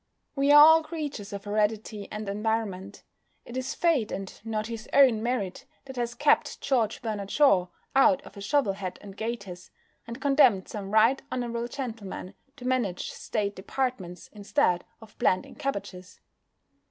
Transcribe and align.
We 0.35 0.51
are 0.51 0.57
all 0.59 0.81
creatures 0.81 1.31
of 1.31 1.43
heredity 1.43 2.07
and 2.11 2.27
environment. 2.27 3.03
It 3.45 3.55
is 3.55 3.75
Fate, 3.75 4.11
and 4.11 4.33
not 4.43 4.65
his 4.65 4.89
own 4.93 5.21
merit, 5.21 5.67
that 5.85 5.95
has 5.95 6.15
kept 6.15 6.59
George 6.59 7.03
Bernard 7.03 7.29
Shaw 7.29 7.67
out 7.95 8.19
of 8.25 8.35
a 8.35 8.41
shovel 8.41 8.73
hat 8.73 8.97
and 8.99 9.15
gaiters, 9.15 9.69
and 10.07 10.19
condemned 10.19 10.67
some 10.67 10.89
Right 10.89 11.21
Honourable 11.31 11.67
Gentlemen 11.67 12.33
to 12.55 12.65
manage 12.65 13.11
State 13.11 13.55
Departments 13.55 14.27
instead 14.33 14.85
of 15.01 15.15
planting 15.19 15.53
cabbages. 15.53 16.19